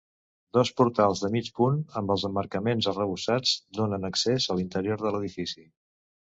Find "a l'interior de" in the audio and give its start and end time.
4.55-5.17